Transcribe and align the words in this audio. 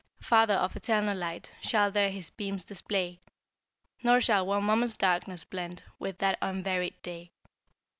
Father 0.19 0.55
of 0.55 0.75
eternal 0.75 1.15
light 1.15 1.53
Shall 1.61 1.91
there 1.91 2.09
his 2.09 2.31
beams 2.31 2.63
display, 2.63 3.19
Nor 4.01 4.19
shall 4.19 4.47
one 4.47 4.63
moment's 4.63 4.97
darkness 4.97 5.43
blend 5.45 5.83
With 5.99 6.17
that 6.17 6.39
unvaried 6.41 6.99
day. 7.03 7.29